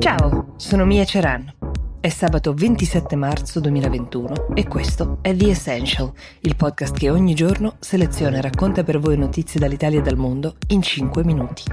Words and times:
Ciao, 0.00 0.54
sono 0.56 0.86
Mia 0.86 1.04
Ceran. 1.04 1.52
È 2.00 2.08
sabato 2.08 2.54
27 2.54 3.16
marzo 3.16 3.60
2021 3.60 4.54
e 4.54 4.66
questo 4.66 5.18
è 5.20 5.36
The 5.36 5.50
Essential, 5.50 6.10
il 6.40 6.56
podcast 6.56 6.96
che 6.96 7.10
ogni 7.10 7.34
giorno 7.34 7.76
seleziona 7.80 8.38
e 8.38 8.40
racconta 8.40 8.82
per 8.82 8.98
voi 8.98 9.18
notizie 9.18 9.60
dall'Italia 9.60 9.98
e 9.98 10.02
dal 10.02 10.16
mondo 10.16 10.56
in 10.68 10.80
5 10.80 11.22
minuti. 11.22 11.64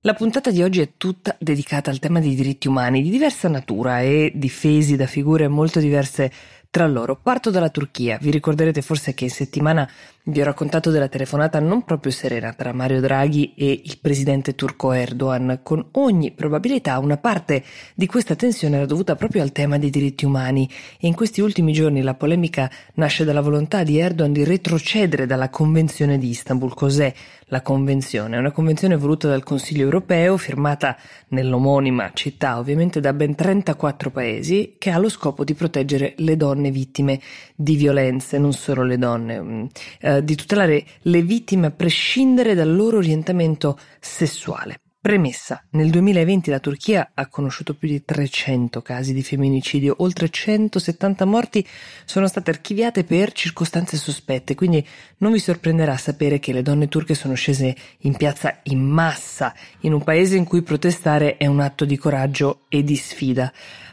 La 0.00 0.14
puntata 0.14 0.50
di 0.50 0.62
oggi 0.62 0.80
è 0.80 0.94
tutta 0.96 1.36
dedicata 1.38 1.90
al 1.90 1.98
tema 1.98 2.18
dei 2.18 2.34
diritti 2.34 2.66
umani 2.66 3.02
di 3.02 3.10
diversa 3.10 3.48
natura 3.48 4.00
e 4.00 4.32
difesi 4.34 4.96
da 4.96 5.06
figure 5.06 5.48
molto 5.48 5.80
diverse 5.80 6.32
tra 6.72 6.86
loro. 6.86 7.16
Parto 7.22 7.50
dalla 7.50 7.68
Turchia. 7.68 8.16
Vi 8.18 8.30
ricorderete 8.30 8.80
forse 8.80 9.12
che 9.12 9.24
in 9.24 9.30
settimana 9.30 9.86
vi 10.24 10.40
ho 10.40 10.44
raccontato 10.44 10.90
della 10.90 11.08
telefonata 11.08 11.58
non 11.58 11.82
proprio 11.82 12.12
serena 12.12 12.52
tra 12.52 12.72
Mario 12.72 13.00
Draghi 13.00 13.54
e 13.54 13.82
il 13.84 13.98
presidente 14.00 14.54
turco 14.54 14.92
Erdogan. 14.92 15.60
Con 15.62 15.84
ogni 15.92 16.30
probabilità 16.30 16.98
una 16.98 17.18
parte 17.18 17.62
di 17.94 18.06
questa 18.06 18.36
tensione 18.36 18.76
era 18.76 18.86
dovuta 18.86 19.16
proprio 19.16 19.42
al 19.42 19.52
tema 19.52 19.78
dei 19.78 19.90
diritti 19.90 20.24
umani 20.24 20.66
e 20.98 21.08
in 21.08 21.14
questi 21.14 21.40
ultimi 21.40 21.72
giorni 21.72 22.02
la 22.02 22.14
polemica 22.14 22.70
nasce 22.94 23.24
dalla 23.24 23.40
volontà 23.42 23.82
di 23.82 23.98
Erdogan 23.98 24.32
di 24.32 24.44
retrocedere 24.44 25.26
dalla 25.26 25.50
Convenzione 25.50 26.18
di 26.18 26.28
Istanbul. 26.28 26.72
Cos'è 26.72 27.12
la 27.46 27.60
Convenzione? 27.60 28.36
È 28.36 28.38
una 28.38 28.52
convenzione 28.52 28.96
voluta 28.96 29.28
dal 29.28 29.42
Consiglio 29.42 29.82
europeo, 29.82 30.36
firmata 30.36 30.96
nell'omonima 31.28 32.12
città 32.14 32.58
ovviamente 32.58 33.00
da 33.00 33.12
ben 33.12 33.34
34 33.34 34.10
paesi, 34.10 34.76
che 34.78 34.90
ha 34.90 34.98
lo 34.98 35.08
scopo 35.08 35.42
di 35.44 35.54
proteggere 35.54 36.14
le 36.18 36.36
donne 36.36 36.61
vittime 36.70 37.20
di 37.54 37.76
violenze, 37.76 38.38
non 38.38 38.52
solo 38.52 38.84
le 38.84 38.98
donne. 38.98 39.40
Mm, 39.40 39.64
eh, 40.00 40.24
di 40.24 40.34
tutelare 40.34 40.84
le 41.02 41.22
vittime 41.22 41.66
a 41.68 41.70
prescindere 41.70 42.54
dal 42.54 42.74
loro 42.74 42.98
orientamento 42.98 43.78
sessuale. 44.00 44.80
Premessa, 45.02 45.64
nel 45.70 45.90
2020 45.90 46.48
la 46.48 46.60
Turchia 46.60 47.10
ha 47.12 47.26
conosciuto 47.26 47.74
più 47.74 47.88
di 47.88 48.04
300 48.04 48.82
casi 48.82 49.12
di 49.12 49.24
femminicidio, 49.24 49.96
oltre 49.98 50.28
170 50.28 51.24
morti 51.24 51.66
sono 52.04 52.28
state 52.28 52.50
archiviate 52.50 53.02
per 53.02 53.32
circostanze 53.32 53.96
sospette, 53.96 54.54
quindi 54.54 54.86
non 55.16 55.32
vi 55.32 55.40
sorprenderà 55.40 55.96
sapere 55.96 56.38
che 56.38 56.52
le 56.52 56.62
donne 56.62 56.86
turche 56.86 57.14
sono 57.14 57.34
scese 57.34 57.74
in 58.02 58.16
piazza 58.16 58.60
in 58.62 58.78
massa, 58.78 59.52
in 59.80 59.92
un 59.92 60.04
paese 60.04 60.36
in 60.36 60.44
cui 60.44 60.62
protestare 60.62 61.36
è 61.36 61.46
un 61.46 61.58
atto 61.58 61.84
di 61.84 61.96
coraggio 61.96 62.60
e 62.68 62.84
di 62.84 62.94
sfida. 62.94 63.52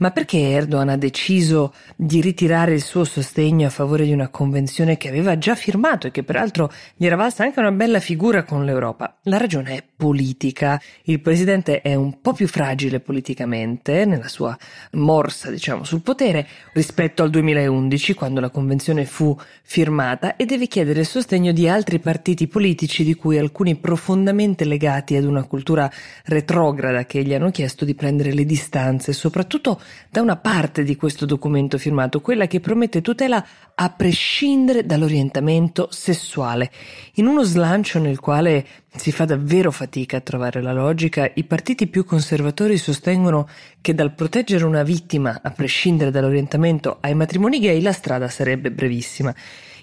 Ma 0.00 0.12
perché 0.12 0.38
Erdogan 0.38 0.88
ha 0.88 0.96
deciso 0.96 1.74
di 1.94 2.22
ritirare 2.22 2.72
il 2.72 2.80
suo 2.80 3.04
sostegno 3.04 3.66
a 3.66 3.70
favore 3.70 4.04
di 4.04 4.12
una 4.12 4.28
convenzione 4.28 4.96
che 4.96 5.08
aveva 5.08 5.36
già 5.36 5.54
firmato 5.54 6.06
e 6.06 6.10
che 6.10 6.22
peraltro 6.22 6.72
gli 6.96 7.04
era 7.04 7.16
valsa 7.16 7.44
anche 7.44 7.60
una 7.60 7.70
bella 7.70 8.00
figura 8.00 8.44
con 8.44 8.64
l'Europa? 8.64 9.18
La 9.24 9.36
ragione 9.36 9.74
è 9.74 9.84
politica. 9.94 10.80
Il 11.02 11.20
presidente 11.20 11.82
è 11.82 11.94
un 11.94 12.22
po' 12.22 12.32
più 12.32 12.48
fragile 12.48 13.00
politicamente 13.00 14.06
nella 14.06 14.28
sua 14.28 14.56
morsa, 14.92 15.50
diciamo, 15.50 15.84
sul 15.84 16.00
potere 16.00 16.48
rispetto 16.72 17.22
al 17.22 17.28
2011 17.28 18.14
quando 18.14 18.40
la 18.40 18.48
convenzione 18.48 19.04
fu 19.04 19.36
firmata 19.62 20.36
e 20.36 20.46
deve 20.46 20.66
chiedere 20.66 21.00
il 21.00 21.06
sostegno 21.06 21.52
di 21.52 21.68
altri 21.68 21.98
partiti 21.98 22.48
politici 22.48 23.04
di 23.04 23.14
cui 23.14 23.36
alcuni 23.36 23.76
profondamente 23.76 24.64
legati 24.64 25.14
ad 25.16 25.24
una 25.24 25.44
cultura 25.44 25.90
retrograda 26.24 27.04
che 27.04 27.22
gli 27.22 27.34
hanno 27.34 27.50
chiesto 27.50 27.84
di 27.84 27.94
prendere 27.94 28.32
le 28.32 28.46
distanze, 28.46 29.12
soprattutto 29.12 29.78
da 30.10 30.20
una 30.20 30.36
parte 30.36 30.82
di 30.82 30.96
questo 30.96 31.26
documento 31.26 31.78
firmato, 31.78 32.20
quella 32.20 32.46
che 32.46 32.60
promette 32.60 33.00
tutela 33.00 33.44
a 33.74 33.90
prescindere 33.90 34.84
dall'orientamento 34.84 35.88
sessuale. 35.90 36.70
In 37.14 37.26
uno 37.26 37.42
slancio 37.42 37.98
nel 37.98 38.20
quale 38.20 38.66
si 38.94 39.12
fa 39.12 39.24
davvero 39.24 39.70
fatica 39.70 40.18
a 40.18 40.20
trovare 40.20 40.60
la 40.60 40.72
logica, 40.72 41.30
i 41.34 41.44
partiti 41.44 41.86
più 41.86 42.04
conservatori 42.04 42.76
sostengono 42.76 43.48
che 43.80 43.94
dal 43.94 44.14
proteggere 44.14 44.64
una 44.64 44.82
vittima 44.82 45.40
a 45.42 45.50
prescindere 45.50 46.10
dall'orientamento 46.10 46.98
ai 47.00 47.14
matrimoni 47.14 47.60
gay 47.60 47.80
la 47.80 47.92
strada 47.92 48.28
sarebbe 48.28 48.70
brevissima. 48.70 49.34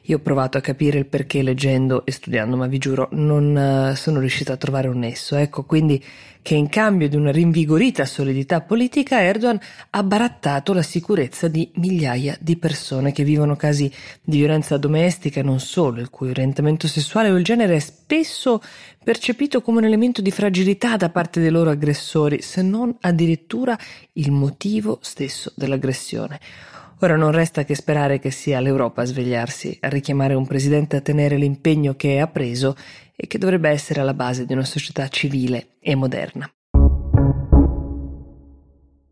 Io 0.09 0.18
ho 0.18 0.19
provato 0.19 0.57
a 0.57 0.62
capire 0.62 1.00
il 1.00 1.06
perché 1.06 1.41
leggendo 1.41 2.06
e 2.06 2.12
studiando, 2.13 2.56
ma 2.56 2.68
vi 2.68 2.78
giuro 2.78 3.09
non 3.12 3.91
uh, 3.91 3.94
sono 3.94 4.19
riuscito 4.19 4.53
a 4.53 4.57
trovare 4.57 4.88
un 4.88 5.00
nesso. 5.00 5.35
Ecco 5.35 5.63
quindi 5.66 6.01
che 6.41 6.56
in 6.56 6.69
cambio 6.69 7.09
di 7.09 7.18
una 7.18 7.29
rinvigorita 7.29 8.06
solidità 8.06 8.62
politica 8.62 9.22
Erdogan 9.22 9.59
ha 9.90 10.03
barattato 10.03 10.72
la 10.72 10.81
sicurezza 10.81 11.50
di 11.50 11.69
migliaia 11.73 12.38
di 12.40 12.56
persone 12.56 13.12
che 13.12 13.25
vivono 13.25 13.57
casi 13.57 13.91
di 14.23 14.38
violenza 14.38 14.78
domestica 14.78 15.41
e 15.41 15.44
non 15.44 15.59
solo, 15.59 16.00
il 16.00 16.09
cui 16.09 16.29
orientamento 16.29 16.88
sessuale 16.88 17.29
o 17.29 17.35
il 17.35 17.44
genere 17.44 17.75
è 17.75 17.79
spesso 17.79 18.62
percepito 19.03 19.62
come 19.62 19.79
un 19.79 19.84
elemento 19.84 20.22
di 20.22 20.31
fragilità 20.31 20.95
da 20.95 21.09
parte 21.09 21.41
dei 21.41 21.50
loro 21.51 21.69
aggressori, 21.69 22.41
se 22.41 22.62
non 22.62 22.95
addirittura 23.01 23.78
il 24.13 24.31
motivo 24.31 25.00
stesso 25.01 25.51
dell'aggressione. 25.53 26.39
Ora 27.02 27.16
non 27.16 27.31
resta 27.31 27.63
che 27.63 27.75
sperare 27.75 28.18
che 28.18 28.31
sia 28.31 28.59
l'Europa 28.59 29.03
a 29.03 29.06
svegliarsi, 29.06 29.78
a 29.81 29.88
richiamare 29.88 30.34
un 30.34 30.47
presidente 30.47 30.96
a 30.96 31.02
tenere 31.02 31.38
l'impegno 31.38 31.94
che 31.96 32.19
ha 32.19 32.28
preso 32.28 32.75
e 33.16 33.28
che 33.28 33.38
dovrebbe 33.38 33.69
essere 33.69 34.02
alla 34.02 34.16
base 34.16 34.46
di 34.46 34.53
una 34.53 34.66
società 34.66 35.07
civile 35.07 35.78
e 35.80 35.94
moderna. 35.94 36.52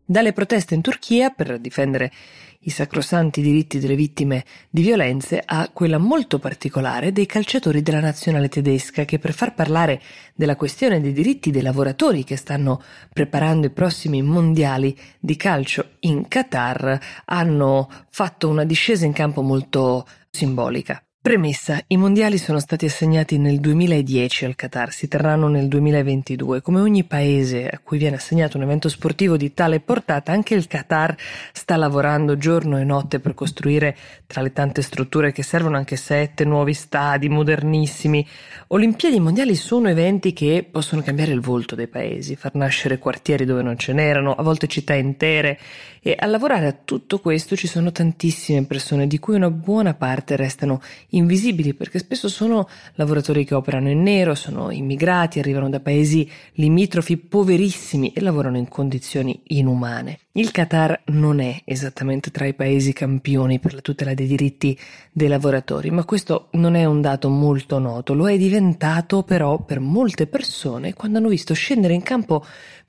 Dalle 0.08 0.32
proteste 0.32 0.76
in 0.76 0.82
Turchia 0.82 1.30
per 1.30 1.58
difendere 1.58 2.12
i 2.60 2.70
sacrosanti 2.70 3.42
diritti 3.42 3.80
delle 3.80 3.96
vittime 3.96 4.44
di 4.70 4.82
violenze 4.82 5.42
a 5.44 5.68
quella 5.72 5.98
molto 5.98 6.38
particolare 6.38 7.10
dei 7.10 7.26
calciatori 7.26 7.82
della 7.82 7.98
nazionale 7.98 8.48
tedesca 8.48 9.04
che 9.04 9.18
per 9.18 9.32
far 9.32 9.54
parlare 9.54 10.00
della 10.32 10.54
questione 10.54 11.00
dei 11.00 11.12
diritti 11.12 11.50
dei 11.50 11.62
lavoratori 11.62 12.22
che 12.22 12.36
stanno 12.36 12.80
preparando 13.12 13.66
i 13.66 13.70
prossimi 13.70 14.22
mondiali 14.22 14.96
di 15.18 15.34
calcio 15.34 15.94
in 16.00 16.28
Qatar 16.28 17.00
hanno 17.24 17.90
fatto 18.08 18.48
una 18.48 18.64
discesa 18.64 19.06
in 19.06 19.12
campo 19.12 19.42
molto 19.42 20.06
simbolica. 20.30 21.05
Premessa, 21.26 21.82
i 21.88 21.96
mondiali 21.96 22.38
sono 22.38 22.60
stati 22.60 22.84
assegnati 22.84 23.36
nel 23.36 23.58
2010 23.58 24.44
al 24.44 24.54
Qatar, 24.54 24.92
si 24.92 25.08
terranno 25.08 25.48
nel 25.48 25.66
2022. 25.66 26.62
Come 26.62 26.78
ogni 26.78 27.02
paese 27.02 27.66
a 27.68 27.80
cui 27.82 27.98
viene 27.98 28.14
assegnato 28.14 28.56
un 28.56 28.62
evento 28.62 28.88
sportivo 28.88 29.36
di 29.36 29.52
tale 29.52 29.80
portata, 29.80 30.30
anche 30.30 30.54
il 30.54 30.68
Qatar 30.68 31.16
sta 31.52 31.74
lavorando 31.74 32.36
giorno 32.36 32.78
e 32.78 32.84
notte 32.84 33.18
per 33.18 33.34
costruire 33.34 33.96
tra 34.28 34.40
le 34.40 34.52
tante 34.52 34.82
strutture 34.82 35.32
che 35.32 35.42
servono 35.42 35.76
anche 35.76 35.96
sette 35.96 36.44
nuovi 36.44 36.74
stadi 36.74 37.28
modernissimi. 37.28 38.24
Olimpiadi 38.68 39.18
mondiali 39.18 39.56
sono 39.56 39.88
eventi 39.88 40.32
che 40.32 40.64
possono 40.70 41.02
cambiare 41.02 41.32
il 41.32 41.40
volto 41.40 41.74
dei 41.74 41.88
paesi, 41.88 42.36
far 42.36 42.54
nascere 42.54 42.98
quartieri 42.98 43.44
dove 43.44 43.62
non 43.62 43.76
ce 43.76 43.92
n'erano, 43.92 44.32
a 44.32 44.44
volte 44.44 44.68
città 44.68 44.94
intere 44.94 45.58
e 46.00 46.14
a 46.16 46.26
lavorare 46.26 46.68
a 46.68 46.76
tutto 46.84 47.18
questo 47.18 47.56
ci 47.56 47.66
sono 47.66 47.90
tantissime 47.90 48.64
persone 48.64 49.08
di 49.08 49.18
cui 49.18 49.34
una 49.34 49.50
buona 49.50 49.94
parte 49.94 50.36
restano 50.36 50.80
invisibili 51.16 51.74
perché 51.74 51.98
spesso 51.98 52.28
sono 52.28 52.68
lavoratori 52.94 53.44
che 53.44 53.54
operano 53.54 53.90
in 53.90 54.02
nero, 54.02 54.34
sono 54.34 54.70
immigrati, 54.70 55.38
arrivano 55.38 55.68
da 55.68 55.80
paesi 55.80 56.28
limitrofi 56.54 57.16
poverissimi 57.16 58.12
e 58.12 58.20
lavorano 58.20 58.56
in 58.56 58.68
condizioni 58.68 59.40
inumane. 59.48 60.18
Il 60.32 60.50
Qatar 60.50 61.02
non 61.06 61.40
è 61.40 61.62
esattamente 61.64 62.30
tra 62.30 62.44
i 62.44 62.52
paesi 62.52 62.92
campioni 62.92 63.58
per 63.58 63.72
la 63.72 63.80
tutela 63.80 64.12
dei 64.12 64.26
diritti 64.26 64.78
dei 65.10 65.28
lavoratori, 65.28 65.90
ma 65.90 66.04
questo 66.04 66.48
non 66.52 66.74
è 66.74 66.84
un 66.84 67.00
dato 67.00 67.30
molto 67.30 67.78
noto, 67.78 68.12
lo 68.12 68.28
è 68.28 68.36
diventato 68.36 69.22
però 69.22 69.62
per 69.62 69.80
molte 69.80 70.26
persone 70.26 70.92
quando 70.92 71.18
hanno 71.18 71.28
visto 71.28 71.54
scendere 71.54 71.94
in 71.94 72.02
campo 72.02 72.44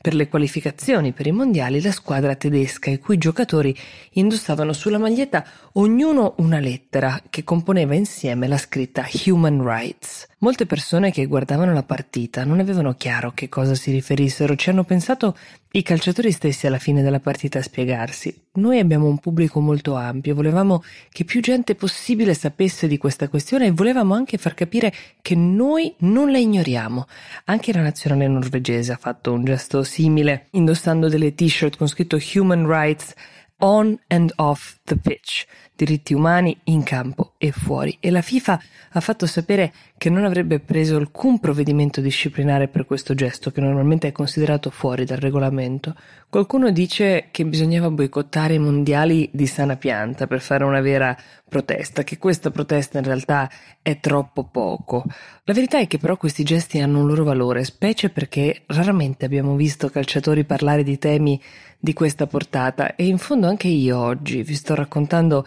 per 0.08 0.16
le 0.16 0.30
qualificazioni 0.30 1.12
per 1.12 1.28
i 1.28 1.34
mondiali 1.34 1.82
la 1.82 1.92
squadra 1.92 2.34
tedesca, 2.34 2.90
i 2.90 2.98
cui 2.98 3.18
giocatori 3.18 3.78
indossavano 4.12 4.72
sulla 4.72 4.98
maglietta 4.98 5.44
ognuno 5.74 6.36
una 6.38 6.60
lettera 6.60 7.22
che 7.30 7.44
componeva 7.44 7.94
insieme 7.94 8.48
la 8.48 8.58
scritta 8.58 9.06
Human 9.26 9.62
Rights. 9.62 10.26
Molte 10.40 10.66
persone 10.66 11.12
che 11.12 11.26
guardavano 11.26 11.74
la 11.74 11.84
partita 11.84 12.46
non 12.46 12.60
avevano 12.60 12.94
chiaro 12.94 13.32
che 13.34 13.50
cosa 13.50 13.76
si 13.76 13.92
riferissero, 13.92 14.56
ci 14.56 14.70
hanno 14.70 14.84
pensato 14.84 15.36
i 15.72 15.84
calciatori 15.84 16.32
stessi 16.32 16.66
alla 16.66 16.78
fine 16.78 17.02
della 17.02 17.20
partita 17.20 17.60
a 17.60 17.64
spiegarsi. 17.64 18.36
Noi 18.54 18.80
abbiamo 18.80 19.08
un 19.08 19.18
pubblico 19.18 19.60
molto 19.60 19.96
ampio, 19.96 20.34
volevamo 20.34 20.84
che 21.12 21.24
più 21.24 21.42
gente 21.42 21.76
possibile 21.76 22.34
sapesse 22.34 22.88
di 22.88 22.98
questa 22.98 23.30
questione 23.30 23.66
e 23.68 23.72
volevamo 23.72 24.14
anche 24.14 24.38
far 24.38 24.54
capire 24.54 24.94
che 25.22 25.36
noi 25.36 25.94
non 26.00 26.32
la 26.32 26.38
ignoriamo. 26.38 27.08
Anche 27.46 27.74
la 27.74 27.82
nazionale 27.82 28.28
norvegese 28.28 28.94
ha 28.94 28.98
fatto 28.98 29.34
un 29.34 29.44
gesto 29.44 29.84
simile, 29.98 30.46
indossando 30.52 31.10
delle 31.10 31.34
t-shirt 31.34 31.76
con 31.76 31.88
scritto 31.88 32.20
Human 32.36 32.68
Rights 32.68 33.16
on 33.58 34.00
and 34.10 34.32
off 34.36 34.77
the 34.88 34.98
pitch, 34.98 35.46
diritti 35.76 36.14
umani 36.14 36.58
in 36.66 36.82
campo 36.84 37.34
e 37.38 37.52
fuori. 37.52 37.98
E 38.00 38.10
la 38.10 38.22
FIFA 38.22 38.62
ha 38.92 39.00
fatto 39.02 39.26
sapere 39.26 39.74
che 39.98 40.10
non 40.10 40.24
avrebbe 40.24 40.60
preso 40.60 40.96
alcun 40.96 41.40
provvedimento 41.40 42.00
disciplinare 42.00 42.70
per 42.70 42.86
questo 42.86 43.14
gesto, 43.14 43.52
che 43.52 43.60
normalmente 43.60 44.08
è 44.08 44.12
considerato 44.14 44.70
fuori 44.70 45.04
dal 45.04 45.18
regolamento. 45.18 45.94
Qualcuno 46.30 46.72
dice 46.72 47.28
che 47.32 47.46
bisognava 47.46 47.90
boicottare 47.90 48.54
i 48.54 48.60
mondiali 48.60 49.30
di 49.34 49.46
sana 49.46 49.76
pianta 49.76 50.26
per 50.26 50.40
fare 50.40 50.64
una 50.64 50.82
vera 50.82 51.16
protesta, 51.48 52.04
che 52.04 52.18
questa 52.18 52.50
protesta 52.50 52.98
in 52.98 53.04
realtà 53.04 53.50
è 53.82 54.00
troppo 54.00 54.46
poco. 54.46 55.04
La 55.44 55.54
verità 55.54 55.80
è 55.80 55.88
che 55.88 55.98
però 55.98 56.16
questi 56.18 56.44
gesti 56.44 56.80
hanno 56.80 57.00
un 57.00 57.08
loro 57.08 57.24
valore, 57.24 57.64
specie 57.64 58.10
perché 58.10 58.64
raramente 58.68 59.26
abbiamo 59.26 59.56
visto 59.56 59.90
calciatori 59.90 60.44
parlare 60.46 60.84
di 60.84 60.98
temi 60.98 61.42
di 61.80 61.94
questa 61.94 62.26
portata 62.26 62.96
e 62.96 63.06
in 63.06 63.18
fondo 63.18 63.48
anche 63.48 63.68
io 63.68 63.98
oggi 63.98 64.42
vi 64.42 64.56
sto 64.56 64.74
raccontando 64.78 65.46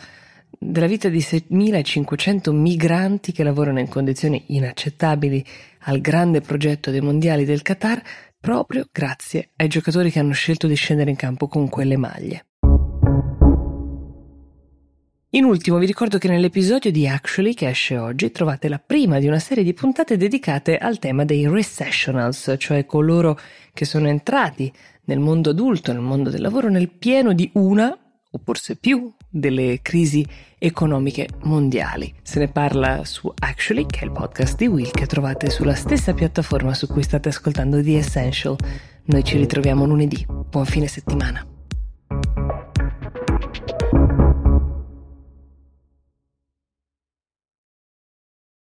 della 0.58 0.86
vita 0.86 1.08
di 1.08 1.20
6.500 1.20 2.52
migranti 2.52 3.32
che 3.32 3.42
lavorano 3.42 3.78
in 3.78 3.88
condizioni 3.88 4.44
inaccettabili 4.48 5.44
al 5.84 6.00
grande 6.00 6.40
progetto 6.40 6.90
dei 6.90 7.00
mondiali 7.00 7.44
del 7.44 7.62
Qatar 7.62 8.02
proprio 8.38 8.86
grazie 8.90 9.50
ai 9.56 9.68
giocatori 9.68 10.10
che 10.10 10.18
hanno 10.18 10.32
scelto 10.32 10.66
di 10.66 10.74
scendere 10.74 11.10
in 11.10 11.16
campo 11.16 11.46
con 11.46 11.68
quelle 11.68 11.96
maglie. 11.96 12.44
In 15.32 15.44
ultimo 15.44 15.78
vi 15.78 15.86
ricordo 15.86 16.18
che 16.18 16.26
nell'episodio 16.26 16.90
di 16.90 17.06
Actually 17.06 17.54
che 17.54 17.68
esce 17.68 17.96
oggi 17.96 18.32
trovate 18.32 18.68
la 18.68 18.80
prima 18.80 19.20
di 19.20 19.28
una 19.28 19.38
serie 19.38 19.62
di 19.62 19.72
puntate 19.74 20.16
dedicate 20.16 20.76
al 20.76 20.98
tema 20.98 21.24
dei 21.24 21.46
recessionals, 21.46 22.56
cioè 22.58 22.84
coloro 22.84 23.38
che 23.72 23.84
sono 23.84 24.08
entrati 24.08 24.72
nel 25.04 25.20
mondo 25.20 25.50
adulto, 25.50 25.92
nel 25.92 26.00
mondo 26.00 26.30
del 26.30 26.40
lavoro, 26.40 26.68
nel 26.68 26.90
pieno 26.90 27.32
di 27.32 27.48
una 27.54 27.96
o 28.32 28.40
forse 28.42 28.74
più 28.74 29.12
delle 29.30 29.78
crisi 29.80 30.26
economiche 30.58 31.28
mondiali. 31.44 32.12
Se 32.22 32.38
ne 32.38 32.48
parla 32.48 33.04
su 33.04 33.32
Actually, 33.38 33.86
che 33.86 34.00
è 34.00 34.04
il 34.04 34.12
podcast 34.12 34.56
di 34.56 34.66
Will 34.66 34.90
che 34.90 35.06
trovate 35.06 35.48
sulla 35.48 35.74
stessa 35.74 36.12
piattaforma 36.12 36.74
su 36.74 36.86
cui 36.88 37.02
state 37.02 37.28
ascoltando 37.28 37.82
The 37.82 37.98
Essential. 37.98 38.56
Noi 39.04 39.24
ci 39.24 39.36
ritroviamo 39.36 39.86
lunedì. 39.86 40.26
Buon 40.50 40.66
fine 40.66 40.86
settimana. 40.86 41.59